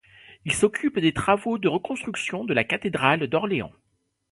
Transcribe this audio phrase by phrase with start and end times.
[0.45, 3.71] Il s’occupe des travaux de reconstruction de la cathédrale d’Orléans.